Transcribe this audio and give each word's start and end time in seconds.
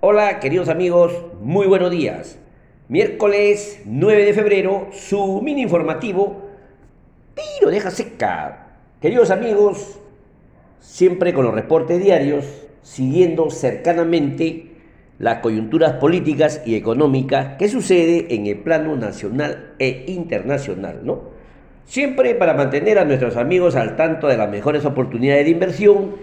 Hola 0.00 0.38
queridos 0.38 0.68
amigos, 0.68 1.12
muy 1.42 1.66
buenos 1.66 1.90
días. 1.90 2.38
Miércoles 2.86 3.82
9 3.84 4.26
de 4.26 4.32
febrero, 4.32 4.86
su 4.92 5.42
mini 5.42 5.62
informativo, 5.62 6.40
tiro 7.34 7.68
deja 7.68 7.90
seca. 7.90 8.76
Queridos 9.02 9.32
amigos, 9.32 9.98
siempre 10.78 11.34
con 11.34 11.46
los 11.46 11.52
reportes 11.52 12.00
diarios, 12.00 12.46
siguiendo 12.80 13.50
cercanamente 13.50 14.70
las 15.18 15.40
coyunturas 15.40 15.94
políticas 15.94 16.62
y 16.64 16.76
económicas 16.76 17.56
que 17.58 17.68
sucede 17.68 18.32
en 18.32 18.46
el 18.46 18.58
plano 18.58 18.94
nacional 18.94 19.74
e 19.80 20.04
internacional, 20.06 21.00
¿no? 21.02 21.22
Siempre 21.86 22.36
para 22.36 22.54
mantener 22.54 23.00
a 23.00 23.04
nuestros 23.04 23.36
amigos 23.36 23.74
al 23.74 23.96
tanto 23.96 24.28
de 24.28 24.36
las 24.36 24.48
mejores 24.48 24.84
oportunidades 24.84 25.44
de 25.46 25.50
inversión 25.50 26.14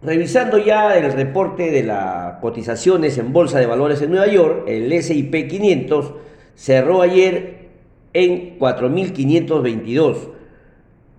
Revisando 0.02 0.59
ya 0.59 0.96
el 0.98 1.12
reporte 1.12 1.71
de 1.71 1.82
las 1.82 2.40
cotizaciones 2.40 3.16
en 3.16 3.32
Bolsa 3.32 3.59
de 3.59 3.65
Valores 3.66 4.02
en 4.02 4.10
Nueva 4.10 4.26
York, 4.26 4.65
el 4.68 5.02
SIP 5.02 5.48
500 5.48 6.12
cerró 6.54 7.01
ayer 7.01 7.71
en 8.12 8.59
4.522. 8.59 10.29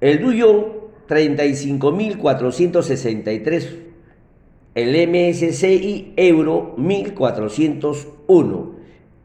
El 0.01 0.21
Dow 0.21 0.91
35.463. 1.07 3.69
El 4.75 5.07
MSCI 5.07 6.13
Euro 6.15 6.75
1.401. 6.77 8.71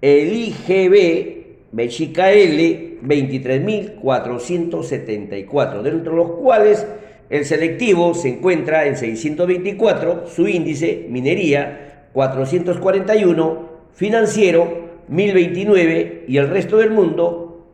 El 0.01 0.33
IGB 0.33 1.40
Mexica 1.73 2.33
L 2.33 2.99
23.474, 3.03 5.83
dentro 5.83 6.13
de 6.13 6.19
los 6.19 6.31
cuales 6.33 6.87
el 7.29 7.45
selectivo 7.45 8.15
se 8.15 8.31
encuentra 8.31 8.87
en 8.87 8.97
624, 8.97 10.27
su 10.27 10.49
índice, 10.49 11.07
minería, 11.09 12.09
441, 12.13 13.71
financiero, 13.95 14.91
1029 15.09 16.25
y 16.27 16.37
el 16.37 16.49
resto 16.49 16.79
del 16.79 16.91
mundo, 16.91 17.69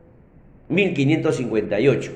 1558. 0.68 2.12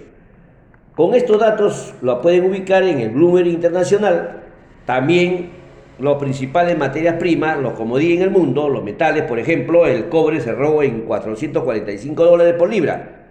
Con 0.95 1.15
estos 1.15 1.39
datos 1.39 1.95
lo 2.03 2.21
pueden 2.21 2.45
ubicar 2.45 2.83
en 2.83 3.01
el 3.01 3.09
Bloomberg 3.11 3.49
Internacional, 3.49 4.43
también 4.85 5.60
los 6.01 6.17
principales 6.17 6.77
materias 6.79 7.17
primas, 7.17 7.59
los 7.59 7.75
comodín 7.75 8.19
en 8.19 8.23
el 8.23 8.31
mundo, 8.31 8.69
los 8.69 8.83
metales, 8.83 9.25
por 9.25 9.39
ejemplo, 9.39 9.87
el 9.87 10.09
cobre 10.09 10.41
cerró 10.41 10.83
en 10.83 11.03
445 11.03 12.25
dólares 12.25 12.55
por 12.55 12.71
libra, 12.71 13.27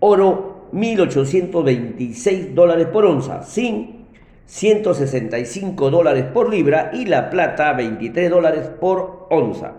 oro 0.00 0.68
1.826 0.72 2.54
dólares 2.54 2.86
por 2.86 3.04
onza, 3.04 3.42
zinc 3.42 4.00
165 4.46 5.90
dólares 5.90 6.24
por 6.24 6.50
libra 6.50 6.90
y 6.92 7.06
la 7.06 7.30
plata 7.30 7.72
23 7.72 8.30
dólares 8.30 8.68
por 8.80 9.28
onza. 9.30 9.74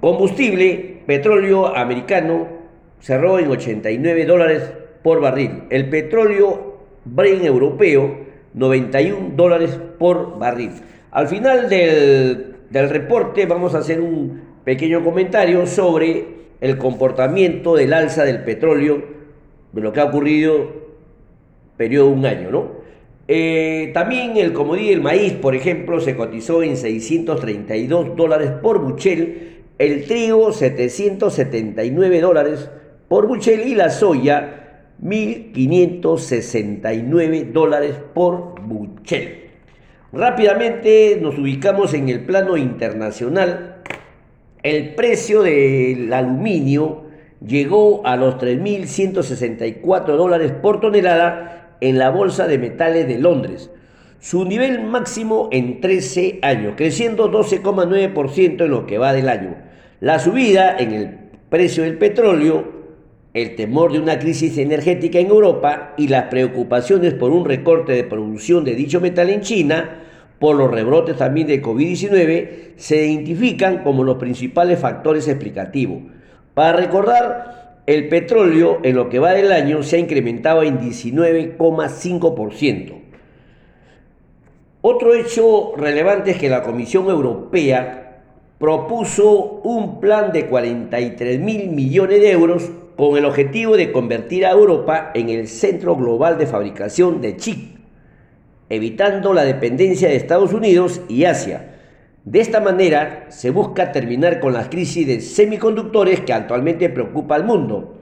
Combustible, 0.00 1.02
petróleo 1.06 1.74
americano 1.76 2.48
cerró 2.98 3.38
en 3.38 3.48
89 3.48 4.24
dólares 4.24 4.72
por 5.04 5.20
barril. 5.20 5.62
El 5.70 5.88
petróleo 5.88 6.78
Brent 7.04 7.44
europeo 7.44 8.26
91 8.54 9.32
dólares 9.36 9.78
por 9.98 10.36
barril. 10.36 10.72
Al 11.16 11.26
final 11.28 11.68
del, 11.70 12.90
reporte 12.90 13.46
vamos 13.46 13.74
a 13.74 13.78
hacer 13.78 14.02
un 14.02 14.42
pequeño 14.64 15.02
comentario 15.02 15.66
sobre 15.66 16.26
el 16.60 16.76
comportamiento 16.76 17.74
del 17.74 17.94
alza 17.94 18.24
del 18.24 18.44
petróleo, 18.44 19.02
de 19.72 19.80
lo 19.80 19.94
que 19.94 20.00
ha 20.00 20.04
ocurrido 20.04 20.72
periodo 21.78 22.08
de 22.08 22.12
un 22.12 22.26
año, 22.26 22.50
¿no? 22.50 22.72
Eh, 23.28 23.92
también 23.94 24.36
el 24.36 24.52
comodín 24.52 24.92
el 24.92 25.00
maíz, 25.00 25.32
por 25.32 25.54
ejemplo, 25.54 26.02
se 26.02 26.14
cotizó 26.14 26.62
en 26.62 26.76
632 26.76 28.14
dólares 28.14 28.50
por 28.62 28.82
buchel, 28.82 29.62
el 29.78 30.04
trigo 30.04 30.52
779 30.52 32.20
dólares 32.20 32.68
por 33.08 33.26
buchel 33.26 33.66
y 33.66 33.74
la 33.74 33.88
soya 33.88 34.90
1.569 35.02 37.52
dólares 37.52 37.94
por 38.12 38.60
buchel. 38.60 39.45
Rápidamente 40.16 41.18
nos 41.20 41.38
ubicamos 41.38 41.92
en 41.92 42.08
el 42.08 42.20
plano 42.20 42.56
internacional. 42.56 43.82
El 44.62 44.94
precio 44.94 45.42
del 45.42 46.10
aluminio 46.10 47.02
llegó 47.46 48.00
a 48.06 48.16
los 48.16 48.36
3.164 48.36 50.16
dólares 50.16 50.52
por 50.52 50.80
tonelada 50.80 51.76
en 51.82 51.98
la 51.98 52.08
Bolsa 52.08 52.46
de 52.46 52.56
Metales 52.56 53.06
de 53.06 53.18
Londres, 53.18 53.70
su 54.18 54.46
nivel 54.46 54.84
máximo 54.84 55.50
en 55.52 55.82
13 55.82 56.38
años, 56.40 56.72
creciendo 56.78 57.30
12,9% 57.30 58.64
en 58.64 58.70
lo 58.70 58.86
que 58.86 58.96
va 58.96 59.12
del 59.12 59.28
año. 59.28 59.56
La 60.00 60.18
subida 60.18 60.78
en 60.78 60.92
el 60.94 61.18
precio 61.50 61.82
del 61.82 61.98
petróleo 61.98 62.76
el 63.36 63.54
temor 63.54 63.92
de 63.92 63.98
una 63.98 64.18
crisis 64.18 64.56
energética 64.56 65.18
en 65.18 65.26
Europa 65.26 65.92
y 65.98 66.08
las 66.08 66.24
preocupaciones 66.24 67.12
por 67.12 67.32
un 67.32 67.44
recorte 67.44 67.92
de 67.92 68.02
producción 68.02 68.64
de 68.64 68.74
dicho 68.74 68.98
metal 68.98 69.28
en 69.28 69.42
China, 69.42 70.04
por 70.38 70.56
los 70.56 70.70
rebrotes 70.70 71.16
también 71.16 71.46
de 71.46 71.62
COVID-19, 71.62 72.74
se 72.76 73.06
identifican 73.06 73.82
como 73.82 74.04
los 74.04 74.18
principales 74.18 74.78
factores 74.78 75.26
explicativos. 75.28 76.02
Para 76.54 76.76
recordar, 76.76 77.80
el 77.86 78.08
petróleo 78.08 78.80
en 78.82 78.96
lo 78.96 79.08
que 79.08 79.18
va 79.18 79.32
del 79.32 79.50
año 79.52 79.82
se 79.82 79.96
ha 79.96 80.00
incrementado 80.00 80.62
en 80.62 80.78
19,5%. 80.80 82.92
Otro 84.82 85.14
hecho 85.14 85.72
relevante 85.76 86.32
es 86.32 86.38
que 86.38 86.48
la 86.48 86.62
Comisión 86.62 87.08
Europea 87.08 88.22
propuso 88.58 89.60
un 89.64 90.00
plan 90.00 90.32
de 90.32 90.46
43 90.46 91.40
mil 91.40 91.68
millones 91.70 92.20
de 92.20 92.30
euros 92.30 92.70
con 92.96 93.16
el 93.16 93.24
objetivo 93.24 93.76
de 93.76 93.90
convertir 93.92 94.46
a 94.46 94.52
Europa 94.52 95.10
en 95.14 95.28
el 95.28 95.48
centro 95.48 95.96
global 95.96 96.38
de 96.38 96.46
fabricación 96.46 97.20
de 97.20 97.36
chip, 97.36 97.75
evitando 98.68 99.32
la 99.32 99.44
dependencia 99.44 100.08
de 100.08 100.16
Estados 100.16 100.52
Unidos 100.52 101.00
y 101.08 101.24
Asia. 101.24 101.74
De 102.24 102.40
esta 102.40 102.60
manera 102.60 103.26
se 103.28 103.50
busca 103.50 103.92
terminar 103.92 104.40
con 104.40 104.52
la 104.52 104.68
crisis 104.68 105.06
de 105.06 105.20
semiconductores 105.20 106.20
que 106.20 106.32
actualmente 106.32 106.88
preocupa 106.88 107.36
al 107.36 107.44
mundo. 107.44 108.00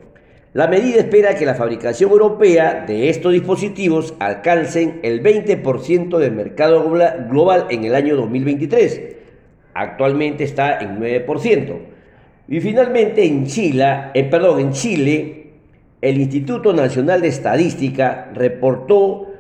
La 0.54 0.68
medida 0.68 1.00
espera 1.00 1.34
que 1.34 1.44
la 1.44 1.56
fabricación 1.56 2.10
europea 2.10 2.84
de 2.86 3.10
estos 3.10 3.32
dispositivos 3.32 4.14
alcancen 4.20 5.00
el 5.02 5.22
20% 5.22 6.16
del 6.16 6.32
mercado 6.32 6.90
global 7.28 7.66
en 7.70 7.84
el 7.84 7.94
año 7.94 8.16
2023. 8.16 9.02
Actualmente 9.74 10.44
está 10.44 10.78
en 10.78 11.00
9%. 11.00 11.76
Y 12.46 12.60
finalmente 12.60 13.24
en 13.24 13.46
Chile, 13.46 13.84
eh, 14.14 14.24
perdón, 14.24 14.60
en 14.60 14.70
Chile, 14.72 15.50
el 16.00 16.20
Instituto 16.20 16.72
Nacional 16.72 17.20
de 17.20 17.28
Estadística 17.28 18.30
reportó 18.32 19.33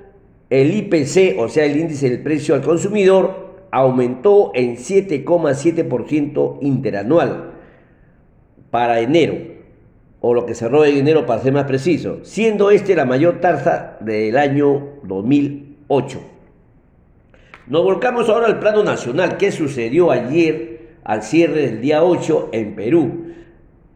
el 0.60 0.74
IPC, 0.74 1.38
o 1.38 1.48
sea, 1.48 1.64
el 1.64 1.76
índice 1.76 2.08
del 2.08 2.22
precio 2.22 2.54
al 2.54 2.62
consumidor, 2.62 3.54
aumentó 3.70 4.52
en 4.54 4.76
7,7% 4.76 6.58
interanual 6.60 7.54
para 8.70 9.00
enero, 9.00 9.34
o 10.20 10.32
lo 10.32 10.46
que 10.46 10.54
cerró 10.54 10.84
en 10.84 10.96
enero 10.96 11.26
para 11.26 11.42
ser 11.42 11.52
más 11.52 11.64
preciso, 11.64 12.20
siendo 12.22 12.70
este 12.70 12.94
la 12.94 13.04
mayor 13.04 13.40
tasa 13.40 13.96
del 14.00 14.36
año 14.36 15.00
2008. 15.02 16.20
Nos 17.66 17.82
volcamos 17.82 18.28
ahora 18.28 18.46
al 18.46 18.60
plano 18.60 18.84
nacional. 18.84 19.36
¿Qué 19.38 19.50
sucedió 19.50 20.10
ayer 20.10 20.74
al 21.04 21.22
cierre 21.22 21.66
del 21.66 21.80
día 21.80 22.02
8 22.02 22.50
en 22.52 22.74
Perú. 22.74 23.34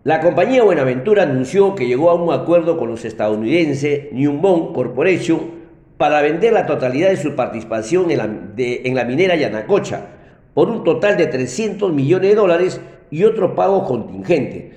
La 0.05 0.21
compañía 0.21 0.63
Buenaventura 0.63 1.25
anunció 1.25 1.75
que 1.75 1.87
llegó 1.87 2.11
a 2.11 2.15
un 2.15 2.33
acuerdo 2.33 2.79
con 2.79 2.89
los 2.89 3.05
estadounidenses 3.05 4.13
Newmont 4.13 4.75
Corporation 4.75 5.58
para 5.99 6.23
vender 6.23 6.53
la 6.53 6.65
totalidad 6.65 7.11
de 7.11 7.17
su 7.17 7.35
participación 7.35 8.13
en 8.13 8.95
la, 8.95 9.05
minera 9.05 9.35
Yanacocha 9.35 10.07
por 10.55 10.71
un 10.71 10.85
total 10.85 11.17
de 11.17 11.27
300 11.27 11.93
millones 11.93 12.31
de 12.31 12.37
dólares 12.37 12.81
y 13.11 13.25
otro 13.25 13.57
pago 13.57 13.85
contingente. 13.85 14.75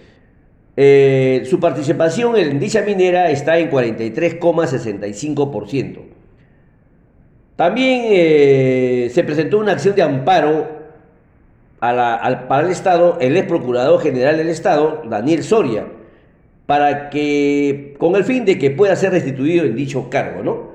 Eh, 0.76 1.44
su 1.50 1.60
participación 1.60 2.36
en 2.38 2.60
dicha 2.60 2.82
minera 2.82 3.30
está 3.30 3.60
en 3.60 3.70
43,65%. 3.70 6.00
También 7.56 8.02
eh, 8.06 9.12
se 9.14 9.24
presentó 9.24 9.60
una 9.60 9.74
acción 9.74 9.94
de 9.96 10.02
amparo 10.02 10.82
al, 11.80 12.48
para 12.48 12.66
el 12.66 12.72
Estado, 12.72 13.20
el 13.22 13.38
ex 13.38 13.48
procurador 13.48 14.02
general 14.02 14.38
del 14.38 14.50
Estado, 14.50 15.04
Daniel 15.08 15.44
Soria, 15.44 15.86
para 16.66 17.12
que, 17.12 17.94
con 18.00 18.16
el 18.16 18.24
fin 18.24 18.44
de 18.46 18.58
que 18.58 18.72
pueda 18.72 18.96
ser 18.96 19.12
restituido 19.12 19.66
en 19.66 19.76
dicho 19.76 20.10
cargo, 20.10 20.42
¿no? 20.42 20.71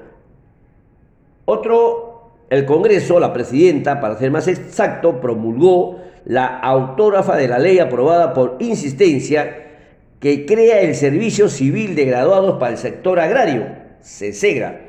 Otro, 1.47 2.33
el 2.51 2.67
Congreso, 2.67 3.21
la 3.21 3.33
presidenta, 3.33 4.01
para 4.01 4.19
ser 4.19 4.33
más 4.33 4.49
exacto, 4.49 5.21
promulgó 5.21 6.01
la 6.25 6.45
autógrafa 6.45 7.37
de 7.37 7.47
la 7.47 7.61
ley 7.61 7.79
aprobada 7.79 8.35
por 8.35 8.57
insistencia 8.59 9.65
que 10.19 10.45
crea 10.45 10.81
el 10.81 10.97
Servicio 10.97 11.49
Civil 11.49 11.95
de 11.95 12.05
Graduados 12.05 12.59
para 12.59 12.73
el 12.73 12.79
Sector 12.79 13.21
Agrario, 13.21 13.65
CESEGRA. 14.03 14.81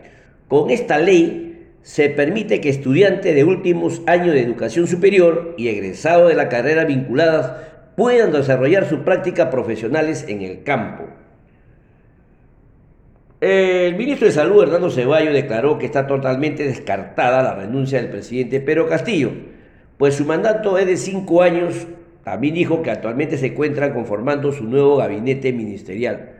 Con 0.47 0.71
esta 0.71 0.97
ley 0.97 1.67
se 1.83 2.09
permite 2.09 2.59
que 2.59 2.69
estudiantes 2.69 3.35
de 3.35 3.43
últimos 3.43 4.01
años 4.07 4.33
de 4.33 4.41
educación 4.41 4.87
superior 4.87 5.53
y 5.57 5.67
egresados 5.67 6.27
de 6.27 6.35
la 6.35 6.49
carrera 6.49 6.85
vinculadas 6.85 7.51
puedan 7.95 8.31
desarrollar 8.31 8.89
sus 8.89 9.01
prácticas 9.01 9.49
profesionales 9.49 10.25
en 10.27 10.41
el 10.41 10.63
campo. 10.63 11.03
El 13.39 13.95
ministro 13.97 14.25
de 14.25 14.33
Salud, 14.33 14.63
Hernando 14.63 14.89
Ceballos, 14.89 15.31
declaró 15.31 15.77
que 15.77 15.85
está 15.85 16.07
totalmente 16.07 16.63
descartada 16.63 17.43
la 17.43 17.53
renuncia 17.53 18.01
del 18.01 18.09
presidente 18.09 18.59
Pedro 18.59 18.87
Castillo, 18.87 19.29
pues 19.99 20.15
su 20.15 20.25
mandato 20.25 20.79
es 20.79 20.87
de 20.87 20.97
cinco 20.97 21.43
años. 21.43 21.85
También 22.23 22.55
dijo 22.55 22.81
que 22.81 22.89
actualmente 22.89 23.37
se 23.37 23.47
encuentran 23.47 23.93
conformando 23.93 24.51
su 24.51 24.63
nuevo 24.63 24.97
gabinete 24.97 25.53
ministerial. 25.53 26.31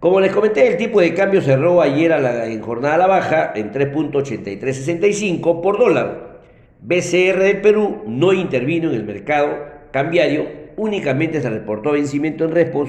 Como 0.00 0.20
les 0.20 0.32
comenté, 0.32 0.66
el 0.66 0.76
tipo 0.76 1.00
de 1.00 1.14
cambio 1.14 1.40
cerró 1.40 1.80
ayer 1.80 2.12
a 2.12 2.18
la, 2.18 2.46
en 2.46 2.60
jornada 2.62 2.96
a 2.96 2.98
la 2.98 3.06
baja 3.06 3.52
en 3.54 3.70
3.8365 3.70 5.60
por 5.60 5.78
dólar. 5.78 6.40
BCR 6.82 7.38
de 7.38 7.60
Perú 7.62 8.02
no 8.06 8.32
intervino 8.32 8.90
en 8.90 8.96
el 8.96 9.04
mercado 9.04 9.50
cambiario, 9.92 10.46
únicamente 10.76 11.40
se 11.40 11.48
reportó 11.48 11.92
vencimiento 11.92 12.44
en 12.44 12.50
repos 12.50 12.88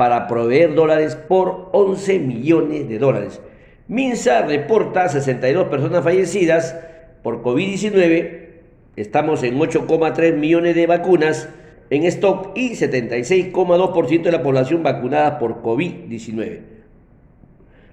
para 0.00 0.28
proveer 0.28 0.74
dólares 0.74 1.14
por 1.14 1.68
11 1.72 2.20
millones 2.20 2.88
de 2.88 2.98
dólares. 2.98 3.38
Minsa 3.86 4.40
reporta 4.46 5.06
62 5.10 5.68
personas 5.68 6.02
fallecidas 6.02 6.74
por 7.22 7.42
COVID-19, 7.42 8.46
estamos 8.96 9.42
en 9.42 9.58
8,3 9.58 10.36
millones 10.36 10.74
de 10.74 10.86
vacunas 10.86 11.50
en 11.90 12.04
stock 12.04 12.56
y 12.56 12.70
76,2% 12.70 14.22
de 14.22 14.32
la 14.32 14.42
población 14.42 14.82
vacunada 14.82 15.38
por 15.38 15.60
COVID-19. 15.60 16.60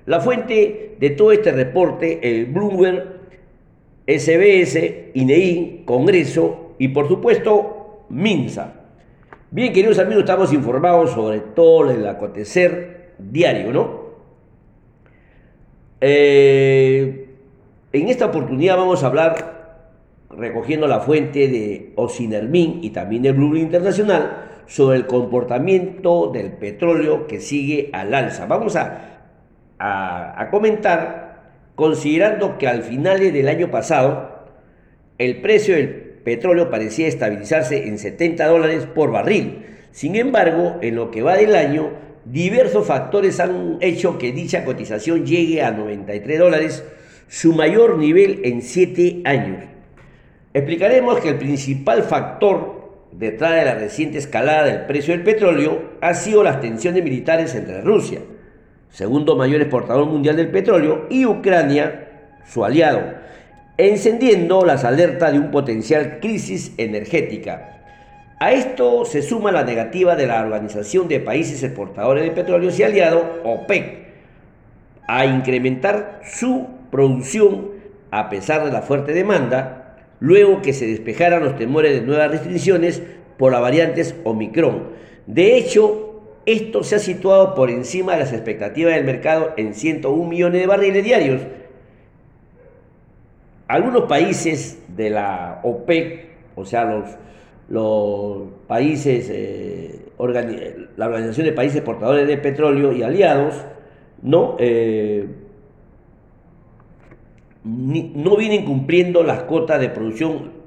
La 0.06 0.22
fuente 0.22 0.96
de 0.98 1.10
todo 1.10 1.34
este 1.34 1.52
reporte, 1.52 2.22
el 2.24 2.46
Bloomberg, 2.46 3.18
SBS, 4.08 5.12
INEI, 5.14 5.84
Congreso 5.84 6.74
y 6.80 6.88
por 6.88 7.10
supuesto 7.10 8.06
MINSA. 8.08 8.87
Bien, 9.50 9.72
queridos 9.72 9.98
amigos, 9.98 10.24
estamos 10.24 10.52
informados 10.52 11.12
sobre 11.12 11.40
todo 11.40 11.90
el 11.90 12.06
acontecer 12.06 13.14
diario, 13.18 13.72
¿no? 13.72 14.08
Eh, 16.02 17.30
en 17.94 18.10
esta 18.10 18.26
oportunidad 18.26 18.76
vamos 18.76 19.02
a 19.02 19.08
hablar 19.08 19.86
recogiendo 20.32 20.86
la 20.86 21.00
fuente 21.00 21.48
de 21.48 21.94
Ocinermin 21.96 22.84
y 22.84 22.90
también 22.90 23.24
del 23.24 23.36
Blue 23.36 23.56
Internacional 23.56 24.64
sobre 24.66 24.98
el 24.98 25.08
comportamiento 25.08 26.28
del 26.28 26.52
petróleo 26.52 27.26
que 27.26 27.40
sigue 27.40 27.90
al 27.94 28.14
alza. 28.14 28.48
Vamos 28.48 28.76
a, 28.76 29.22
a, 29.80 30.50
comentar, 30.52 31.54
considerando 31.76 32.58
que 32.58 32.68
al 32.68 32.84
final 32.84 33.20
del 33.20 33.48
año 33.48 33.72
pasado 33.72 34.44
el 35.18 35.40
precio 35.40 35.76
del 35.76 36.07
petróleo 36.28 36.70
parecía 36.70 37.08
estabilizarse 37.08 37.88
en 37.88 37.98
70 37.98 38.48
dólares 38.48 38.86
por 38.86 39.12
barril. 39.12 39.66
Sin 39.92 40.18
embargo, 40.18 40.76
en 40.82 40.98
lo 40.98 41.10
que 41.10 41.22
va 41.22 41.38
del 41.38 41.56
año, 41.56 41.92
diversos 42.26 42.86
factores 42.86 43.40
han 43.40 43.78
hecho 43.80 44.18
que 44.18 44.34
dicha 44.34 44.66
cotización 44.66 45.26
llegue 45.26 45.64
a 45.64 45.72
93 45.72 46.38
dólares, 46.38 46.84
su 47.30 47.54
mayor 47.54 47.98
nivel 47.98 48.42
en 48.44 48.62
7 48.62 49.22
años. 49.24 49.64
Explicaremos 50.54 51.22
que 51.22 51.30
el 51.30 51.38
principal 51.38 52.04
factor 52.04 53.06
detrás 53.14 53.54
de 53.54 53.64
la 53.64 53.76
reciente 53.76 54.18
escalada 54.18 54.66
del 54.66 54.86
precio 54.86 55.14
del 55.14 55.24
petróleo 55.24 55.94
ha 56.02 56.14
sido 56.14 56.44
las 56.44 56.60
tensiones 56.60 57.06
militares 57.06 57.56
entre 57.56 57.80
Rusia, 57.80 58.20
segundo 58.90 59.38
mayor 59.38 59.62
exportador 59.62 60.06
mundial 60.08 60.36
del 60.36 60.52
petróleo, 60.52 61.06
y 61.10 61.26
Ucrania, 61.26 62.34
su 62.46 62.66
aliado, 62.66 63.16
encendiendo 63.78 64.66
las 64.66 64.84
alertas 64.84 65.34
de 65.34 65.40
un 65.40 65.52
potencial 65.52 66.20
crisis 66.20 66.74
energética. 66.78 67.74
A 68.40 68.52
esto 68.52 69.06
se 69.06 69.22
suma 69.22 69.52
la 69.52 69.64
negativa 69.64 70.16
de 70.16 70.28
la 70.28 70.42
Organización 70.42 71.08
de 71.08 71.20
Países 71.20 71.64
Exportadores 71.64 72.24
de 72.24 72.32
Petróleo 72.32 72.72
y 72.76 72.84
aliado, 72.84 73.42
OPEC, 73.44 74.08
a 75.08 75.26
incrementar 75.26 76.22
su 76.24 76.68
producción 76.92 77.72
a 78.12 78.30
pesar 78.30 78.66
de 78.66 78.72
la 78.72 78.82
fuerte 78.82 79.14
demanda 79.14 79.96
luego 80.20 80.62
que 80.62 80.74
se 80.74 80.88
despejaran 80.88 81.44
los 81.44 81.58
temores 81.58 81.94
de 81.94 82.06
nuevas 82.06 82.32
restricciones 82.32 83.02
por 83.38 83.52
las 83.52 83.62
variantes 83.62 84.16
Omicron. 84.24 84.90
De 85.28 85.58
hecho, 85.58 86.22
esto 86.46 86.84
se 86.84 86.96
ha 86.96 87.00
situado 87.00 87.56
por 87.56 87.70
encima 87.70 88.14
de 88.14 88.20
las 88.20 88.34
expectativas 88.34 88.96
del 88.96 89.04
mercado 89.04 89.54
en 89.58 89.74
101 89.74 90.30
millones 90.30 90.62
de 90.62 90.68
barriles 90.68 91.04
diarios. 91.04 91.42
Algunos 93.68 94.04
países 94.04 94.82
de 94.96 95.10
la 95.10 95.60
OPEC, 95.64 96.28
o 96.56 96.66
sea, 96.66 97.04
los, 97.70 98.48
países, 98.68 99.30
eh, 99.32 100.06
la 100.18 101.06
Organización 101.06 101.46
de 101.46 101.52
Países 101.52 101.78
Exportadores 101.78 102.28
de 102.28 102.38
Petróleo 102.38 102.94
y 102.94 103.04
aliados, 103.04 103.56
¿no? 104.22 104.56
Eh, 104.60 105.28
no 107.64 108.38
vienen 108.38 108.64
cumpliendo 108.64 109.24
las 109.24 109.44
cotas 109.44 109.82
de 109.82 109.90
producción 109.90 110.58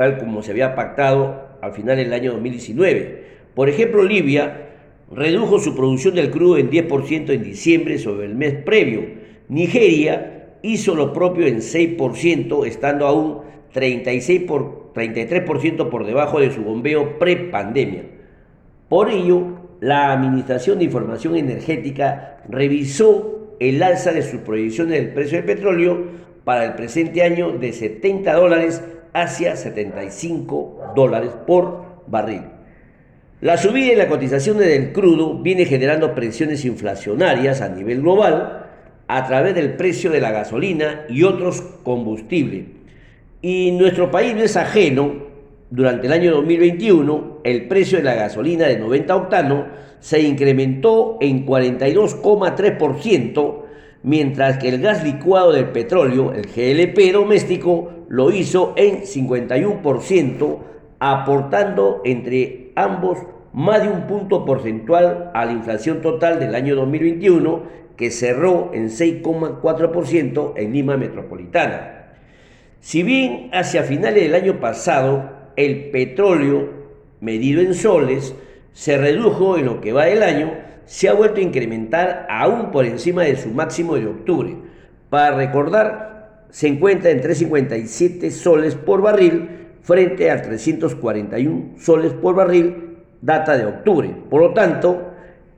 tal 0.00 0.16
como 0.16 0.42
se 0.42 0.52
había 0.52 0.74
pactado 0.74 1.42
al 1.60 1.72
final 1.74 1.98
del 1.98 2.14
año 2.14 2.32
2019. 2.32 3.24
Por 3.54 3.68
ejemplo, 3.68 4.02
Libia 4.02 4.68
redujo 5.10 5.58
su 5.58 5.76
producción 5.76 6.14
del 6.14 6.30
crudo 6.30 6.56
en 6.56 6.70
10% 6.70 7.28
en 7.30 7.42
diciembre 7.42 7.98
sobre 7.98 8.24
el 8.24 8.34
mes 8.34 8.54
previo. 8.54 9.02
Nigeria 9.50 10.39
hizo 10.62 10.94
lo 10.94 11.12
propio 11.12 11.46
en 11.46 11.58
6%, 11.58 12.66
estando 12.66 13.06
aún 13.06 13.38
36 13.72 14.42
por, 14.42 14.92
33% 14.94 15.88
por 15.88 16.06
debajo 16.06 16.40
de 16.40 16.50
su 16.50 16.62
bombeo 16.62 17.18
pre-pandemia. 17.18 18.04
Por 18.88 19.10
ello, 19.10 19.60
la 19.80 20.12
Administración 20.12 20.78
de 20.78 20.84
Información 20.84 21.36
Energética 21.36 22.42
revisó 22.48 23.56
el 23.60 23.82
alza 23.82 24.12
de 24.12 24.22
sus 24.22 24.40
proyecciones 24.40 25.00
del 25.00 25.12
precio 25.12 25.38
del 25.38 25.46
petróleo 25.46 26.04
para 26.44 26.64
el 26.64 26.74
presente 26.74 27.22
año 27.22 27.52
de 27.52 27.72
70 27.72 28.32
dólares 28.34 28.82
hacia 29.12 29.56
75 29.56 30.92
dólares 30.94 31.30
por 31.46 31.84
barril. 32.06 32.42
La 33.40 33.56
subida 33.56 33.92
en 33.92 33.98
la 33.98 34.08
cotización 34.08 34.58
del 34.58 34.92
crudo 34.92 35.38
viene 35.38 35.64
generando 35.64 36.14
presiones 36.14 36.64
inflacionarias 36.64 37.62
a 37.62 37.68
nivel 37.68 38.02
global 38.02 38.69
a 39.16 39.26
través 39.26 39.56
del 39.56 39.74
precio 39.74 40.10
de 40.10 40.20
la 40.20 40.30
gasolina 40.30 41.06
y 41.08 41.24
otros 41.24 41.62
combustibles. 41.82 42.66
Y 43.42 43.72
nuestro 43.72 44.08
país 44.10 44.36
no 44.36 44.42
es 44.42 44.56
ajeno. 44.56 45.28
Durante 45.68 46.06
el 46.06 46.12
año 46.12 46.30
2021, 46.32 47.40
el 47.44 47.68
precio 47.68 47.98
de 47.98 48.04
la 48.04 48.14
gasolina 48.14 48.66
de 48.66 48.78
90 48.78 49.16
octano 49.16 49.66
se 50.00 50.20
incrementó 50.20 51.16
en 51.20 51.46
42,3% 51.46 53.60
mientras 54.02 54.58
que 54.58 54.68
el 54.68 54.80
gas 54.80 55.04
licuado 55.04 55.52
del 55.52 55.66
petróleo, 55.66 56.32
el 56.32 56.46
GLP 56.46 57.12
doméstico, 57.12 57.90
lo 58.08 58.30
hizo 58.30 58.72
en 58.76 59.02
51%, 59.02 60.58
aportando 60.98 62.00
entre 62.04 62.72
ambos 62.76 63.18
más 63.52 63.82
de 63.82 63.88
un 63.88 64.06
punto 64.06 64.44
porcentual 64.44 65.30
a 65.34 65.44
la 65.44 65.52
inflación 65.52 66.00
total 66.00 66.38
del 66.38 66.54
año 66.54 66.76
2021, 66.76 67.62
que 68.00 68.10
cerró 68.10 68.70
en 68.72 68.88
6,4% 68.88 70.54
en 70.56 70.72
Lima 70.72 70.96
Metropolitana. 70.96 72.14
Si 72.80 73.02
bien 73.02 73.50
hacia 73.52 73.82
finales 73.82 74.22
del 74.22 74.34
año 74.34 74.58
pasado 74.58 75.30
el 75.54 75.90
petróleo 75.90 76.70
medido 77.20 77.60
en 77.60 77.74
soles 77.74 78.34
se 78.72 78.96
redujo 78.96 79.58
en 79.58 79.66
lo 79.66 79.82
que 79.82 79.92
va 79.92 80.06
del 80.06 80.22
año, 80.22 80.54
se 80.86 81.10
ha 81.10 81.12
vuelto 81.12 81.40
a 81.40 81.42
incrementar 81.42 82.26
aún 82.30 82.70
por 82.70 82.86
encima 82.86 83.24
de 83.24 83.36
su 83.36 83.50
máximo 83.50 83.96
de 83.96 84.06
octubre. 84.06 84.56
Para 85.10 85.36
recordar, 85.36 86.46
se 86.48 86.68
encuentra 86.68 87.10
en 87.10 87.20
357 87.20 88.30
soles 88.30 88.76
por 88.76 89.02
barril 89.02 89.46
frente 89.82 90.30
a 90.30 90.40
341 90.40 91.74
soles 91.76 92.14
por 92.14 92.34
barril 92.34 92.96
data 93.20 93.58
de 93.58 93.66
octubre. 93.66 94.10
Por 94.30 94.40
lo 94.40 94.54
tanto, 94.54 95.10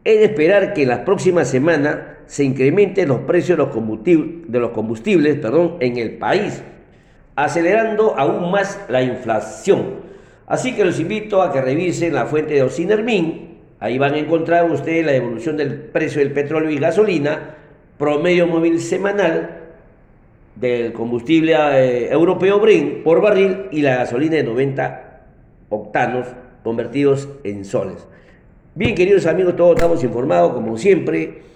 es 0.03 0.19
de 0.19 0.25
esperar 0.25 0.75
que 0.75 0.83
en 0.83 0.89
las 0.89 1.01
próximas 1.01 1.47
semanas 1.47 1.99
se 2.33 2.45
incrementen 2.45 3.09
los 3.09 3.19
precios 3.19 3.59
de 3.59 3.65
los 3.65 3.75
combustibles, 3.75 4.51
de 4.51 4.59
los 4.59 4.71
combustibles 4.71 5.37
perdón, 5.37 5.77
en 5.81 5.99
el 5.99 6.13
país, 6.13 6.63
acelerando 7.37 8.19
aún 8.19 8.51
más 8.51 8.81
la 8.89 9.03
inflación. 9.03 9.97
Así 10.47 10.75
que 10.75 10.83
los 10.83 10.99
invito 10.99 11.43
a 11.43 11.53
que 11.53 11.61
revisen 11.61 12.15
la 12.15 12.25
fuente 12.25 12.55
de 12.55 12.63
Ocinermin. 12.63 13.59
Ahí 13.81 13.99
van 13.99 14.15
a 14.15 14.19
encontrar 14.19 14.71
ustedes 14.71 15.05
la 15.05 15.15
evolución 15.15 15.59
del 15.59 15.75
precio 15.75 16.21
del 16.21 16.33
petróleo 16.33 16.71
y 16.71 16.79
gasolina, 16.79 17.55
promedio 17.99 18.47
móvil 18.47 18.81
semanal 18.81 19.59
del 20.57 20.95
combustible 20.95 21.53
eh, 21.55 22.11
europeo 22.11 22.59
Brin 22.61 23.03
por 23.05 23.21
barril 23.21 23.67
y 23.73 23.83
la 23.83 23.97
gasolina 23.97 24.37
de 24.37 24.45
90 24.45 25.21
octanos 25.69 26.29
convertidos 26.65 27.29
en 27.45 27.67
soles. 27.67 28.07
Bien, 28.75 28.95
queridos 28.95 29.27
amigos, 29.27 29.55
todos 29.55 29.77
estamos 29.77 30.03
informados, 30.03 30.55
como 30.55 30.79
siempre. 30.79 31.52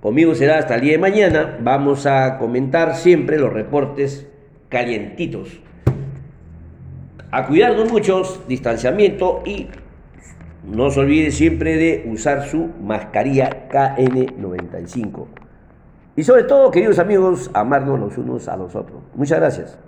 Conmigo 0.00 0.34
será 0.34 0.58
hasta 0.58 0.76
el 0.76 0.80
día 0.80 0.92
de 0.92 0.98
mañana. 0.98 1.58
Vamos 1.60 2.06
a 2.06 2.38
comentar 2.38 2.96
siempre 2.96 3.38
los 3.38 3.52
reportes 3.52 4.26
calientitos. 4.70 5.60
A 7.30 7.46
cuidarnos 7.46 7.92
muchos, 7.92 8.40
distanciamiento 8.48 9.42
y 9.44 9.68
no 10.64 10.90
se 10.90 11.00
olvide 11.00 11.30
siempre 11.30 11.76
de 11.76 12.08
usar 12.10 12.44
su 12.46 12.70
mascarilla 12.82 13.68
KN95. 13.68 15.26
Y 16.16 16.22
sobre 16.22 16.44
todo, 16.44 16.70
queridos 16.70 16.98
amigos, 16.98 17.50
amarnos 17.54 18.00
los 18.00 18.18
unos 18.18 18.48
a 18.48 18.56
los 18.56 18.74
otros. 18.74 19.02
Muchas 19.14 19.38
gracias. 19.38 19.78